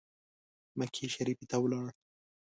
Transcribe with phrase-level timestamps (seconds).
[0.77, 1.87] مکې شریفي ته ولاړ.